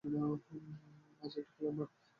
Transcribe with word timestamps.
আছে 1.21 1.37
একটি 1.39 1.53
খেলার 1.55 1.73
মাঠ। 1.77 1.89